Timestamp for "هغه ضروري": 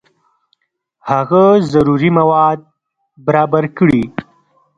1.09-2.09